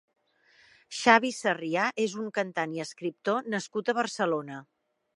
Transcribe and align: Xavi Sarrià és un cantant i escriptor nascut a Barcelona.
Xavi 0.99 1.31
Sarrià 1.41 1.85
és 2.05 2.17
un 2.23 2.33
cantant 2.39 2.75
i 2.79 2.83
escriptor 2.89 3.53
nascut 3.57 3.93
a 3.97 4.01
Barcelona. 4.03 4.61